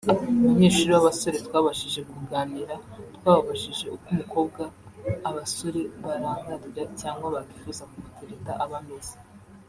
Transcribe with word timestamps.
Abanyeshuri 0.51 0.89
b’abasore 0.93 1.37
twabashije 1.47 2.01
kuganira 2.11 2.75
twababajije 3.15 3.85
uko 3.95 4.07
umukobwa 4.13 4.63
abasore 5.29 5.81
barangarira 6.03 6.83
cyangwa 6.99 7.27
bakifuza 7.35 7.83
kumutereta 7.91 8.51
aba 8.63 8.77
ameze 8.81 9.15